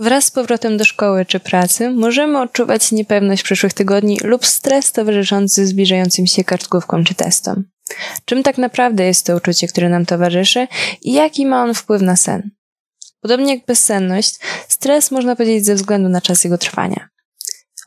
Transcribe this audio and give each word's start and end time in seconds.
Wraz 0.00 0.24
z 0.24 0.30
powrotem 0.30 0.76
do 0.76 0.84
szkoły 0.84 1.24
czy 1.26 1.40
pracy 1.40 1.90
możemy 1.90 2.40
odczuwać 2.40 2.92
niepewność 2.92 3.42
przyszłych 3.42 3.72
tygodni 3.72 4.18
lub 4.22 4.46
stres 4.46 4.92
towarzyszący 4.92 5.66
zbliżającym 5.66 6.26
się 6.26 6.44
kartkówkom 6.44 7.04
czy 7.04 7.14
testom. 7.14 7.64
Czym 8.24 8.42
tak 8.42 8.58
naprawdę 8.58 9.04
jest 9.04 9.26
to 9.26 9.36
uczucie, 9.36 9.68
które 9.68 9.88
nam 9.88 10.06
towarzyszy 10.06 10.68
i 11.02 11.12
jaki 11.12 11.46
ma 11.46 11.62
on 11.62 11.74
wpływ 11.74 12.02
na 12.02 12.16
sen? 12.16 12.50
Podobnie 13.20 13.54
jak 13.54 13.66
bezsenność, 13.66 14.38
stres 14.68 15.10
można 15.10 15.36
powiedzieć 15.36 15.66
ze 15.66 15.74
względu 15.74 16.08
na 16.08 16.20
czas 16.20 16.44
jego 16.44 16.58
trwania. 16.58 17.08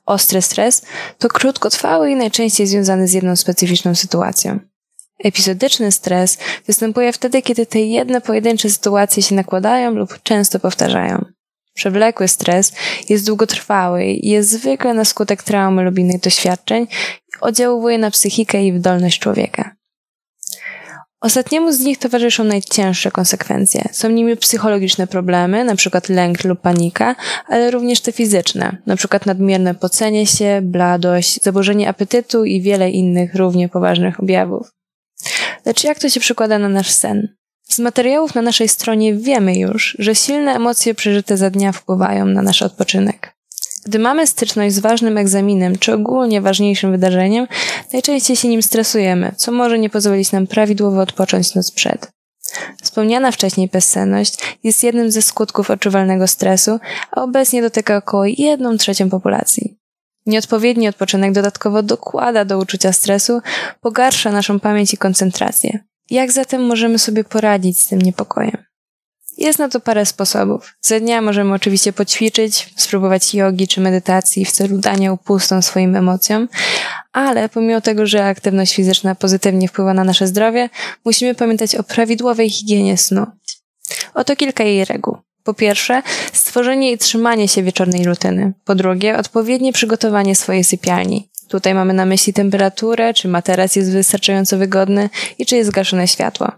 Ostry 0.06 0.42
stres 0.42 0.82
to 1.18 1.28
krótkotrwały 1.28 2.12
i 2.12 2.16
najczęściej 2.16 2.68
związany 2.68 3.08
z 3.08 3.14
jedną 3.14 3.36
specyficzną 3.36 3.96
sytuacją. 3.96 4.60
Epizodyczny 5.24 5.92
stres 5.92 6.38
występuje 6.68 7.14
wtedy, 7.14 7.42
kiedy 7.42 7.66
te 7.66 7.80
jedne 7.80 8.22
pojedyncze 8.22 8.70
sytuacje 8.70 9.24
się 9.24 9.36
nakładają 9.36 9.92
lub 9.92 10.24
często 10.24 10.60
powtarzają. 10.60 11.33
Przewlekły 11.74 12.28
stres 12.28 12.74
jest 13.10 13.26
długotrwały 13.26 14.06
i 14.06 14.30
jest 14.30 14.50
zwykle 14.50 14.94
na 14.94 15.06
skutek 15.06 15.44
traumy 15.44 15.84
lub 15.84 16.00
innych 16.00 16.22
doświadczeń 16.22 16.88
oddziałuje 17.42 17.98
na 17.98 18.12
psychikę 18.12 18.64
i 18.66 18.74
wydolność 18.74 19.20
człowieka. 19.20 19.76
Ostatniemu 21.22 21.72
z 21.72 21.80
nich 21.80 21.98
towarzyszą 21.98 22.44
najcięższe 22.44 23.12
konsekwencje. 23.12 23.84
Są 23.92 24.10
nimi 24.10 24.38
psychologiczne 24.38 25.08
problemy, 25.08 25.60
np. 25.60 26.02
lęk 26.10 26.44
lub 26.44 26.62
panika, 26.62 27.16
ale 27.48 27.72
również 27.72 28.02
te 28.02 28.12
fizyczne, 28.12 28.78
np. 28.88 29.20
nadmierne 29.26 29.76
pocenie 29.76 30.28
się, 30.28 30.60
bladość, 30.64 31.44
zaburzenie 31.44 31.90
apetytu 31.90 32.46
i 32.46 32.62
wiele 32.62 32.90
innych 32.90 33.36
równie 33.36 33.70
poważnych 33.70 34.20
objawów. 34.20 34.72
Lecz 35.66 35.84
jak 35.84 36.00
to 36.00 36.10
się 36.10 36.20
przekłada 36.20 36.60
na 36.60 36.70
nasz 36.70 36.92
sen? 36.92 37.36
Z 37.70 37.80
materiałów 37.80 38.36
na 38.36 38.42
naszej 38.42 38.68
stronie 38.68 39.14
wiemy 39.14 39.56
już, 39.56 39.96
że 40.00 40.16
silne 40.16 40.56
emocje 40.56 40.96
przeżyte 40.96 41.38
za 41.38 41.50
dnia 41.50 41.72
wpływają 41.72 42.26
na 42.26 42.42
nasz 42.42 42.62
odpoczynek. 42.62 43.34
Gdy 43.86 44.00
mamy 44.00 44.28
styczność 44.28 44.76
z 44.76 44.80
ważnym 44.80 45.18
egzaminem 45.18 45.78
czy 45.78 45.94
ogólnie 45.94 46.42
ważniejszym 46.42 46.92
wydarzeniem, 46.92 47.48
najczęściej 47.94 48.36
się 48.36 48.48
nim 48.48 48.62
stresujemy, 48.62 49.32
co 49.38 49.52
może 49.52 49.80
nie 49.80 49.90
pozwolić 49.90 50.32
nam 50.32 50.48
prawidłowo 50.48 51.02
odpocząć 51.02 51.56
noc 51.56 51.72
przed. 51.72 52.12
Wspomniana 52.82 53.32
wcześniej 53.32 53.70
bezsenność 53.74 54.38
jest 54.64 54.84
jednym 54.84 55.12
ze 55.12 55.22
skutków 55.22 55.72
odczuwalnego 55.72 56.28
stresu, 56.28 56.80
a 57.12 57.22
obecnie 57.22 57.62
dotyka 57.62 57.98
około 57.98 58.26
1 58.26 58.78
trzecią 58.78 59.10
populacji. 59.10 59.78
Nieodpowiedni 60.26 60.88
odpoczynek 60.88 61.32
dodatkowo 61.32 61.84
dokłada 61.84 62.46
do 62.46 62.58
uczucia 62.58 62.94
stresu, 62.94 63.42
pogarsza 63.82 64.32
naszą 64.32 64.60
pamięć 64.60 64.94
i 64.94 64.98
koncentrację. 64.98 65.80
Jak 66.10 66.32
zatem 66.32 66.66
możemy 66.66 67.00
sobie 67.00 67.24
poradzić 67.24 67.80
z 67.80 67.88
tym 67.88 68.02
niepokojem? 68.02 68.64
Jest 69.38 69.60
na 69.60 69.70
to 69.70 69.80
parę 69.80 70.06
sposobów. 70.06 70.74
Za 70.82 71.00
dnia 71.00 71.22
możemy 71.22 71.54
oczywiście 71.54 71.94
poćwiczyć, 71.94 72.74
spróbować 72.76 73.34
jogi 73.34 73.68
czy 73.68 73.82
medytacji 73.82 74.46
w 74.46 74.52
celu 74.52 74.78
dania 74.78 75.14
upustą 75.14 75.62
swoim 75.62 75.96
emocjom, 75.96 76.48
ale 77.12 77.50
pomimo 77.50 77.82
tego, 77.82 78.06
że 78.06 78.26
aktywność 78.26 78.76
fizyczna 78.76 79.16
pozytywnie 79.16 79.68
wpływa 79.68 79.94
na 79.94 80.04
nasze 80.04 80.28
zdrowie, 80.28 80.70
musimy 81.06 81.36
pamiętać 81.36 81.76
o 81.76 81.84
prawidłowej 81.84 82.50
higienie 82.50 82.98
snu. 82.98 83.26
Oto 84.14 84.36
kilka 84.36 84.64
jej 84.64 84.86
reguł. 84.86 85.18
Po 85.44 85.54
pierwsze, 85.54 86.02
stworzenie 86.34 86.92
i 86.92 86.98
trzymanie 86.98 87.48
się 87.48 87.64
wieczornej 87.64 88.06
rutyny. 88.06 88.54
Po 88.66 88.76
drugie, 88.76 89.18
odpowiednie 89.18 89.74
przygotowanie 89.74 90.36
swojej 90.36 90.64
sypialni. 90.64 91.30
Tutaj 91.48 91.74
mamy 91.74 91.94
na 91.94 92.06
myśli 92.06 92.34
temperaturę, 92.34 93.14
czy 93.14 93.28
materac 93.28 93.76
jest 93.76 93.92
wystarczająco 93.92 94.58
wygodny 94.58 95.10
i 95.38 95.46
czy 95.46 95.56
jest 95.56 95.70
zgaszone 95.70 96.08
światło. 96.08 96.52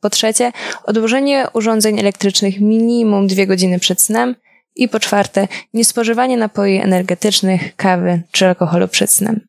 Po 0.00 0.10
trzecie, 0.10 0.52
odłożenie 0.84 1.46
urządzeń 1.54 1.98
elektrycznych 1.98 2.60
minimum 2.60 3.26
dwie 3.26 3.46
godziny 3.46 3.78
przed 3.78 4.00
snem. 4.02 4.34
I 4.76 4.88
po 4.88 5.00
czwarte, 5.00 5.48
niespożywanie 5.74 6.36
napoi 6.36 6.76
energetycznych, 6.76 7.76
kawy 7.76 8.22
czy 8.32 8.46
alkoholu 8.46 8.88
przed 8.88 9.10
snem. 9.10 9.40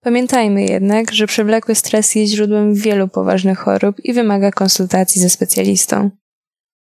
Pamiętajmy 0.00 0.64
jednak, 0.64 1.12
że 1.12 1.26
przewlekły 1.26 1.74
stres 1.74 2.14
jest 2.14 2.32
źródłem 2.32 2.74
wielu 2.74 3.08
poważnych 3.08 3.58
chorób 3.58 3.96
i 4.04 4.12
wymaga 4.12 4.50
konsultacji 4.50 5.20
ze 5.20 5.30
specjalistą. 5.30 6.10